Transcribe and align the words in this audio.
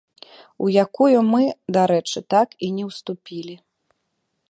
У 0.67 0.69
якую 0.83 1.19
мы, 1.33 1.43
дарэчы, 1.79 2.19
так 2.35 2.59
і 2.69 2.73
не 2.79 2.83
ўступілі. 2.91 3.55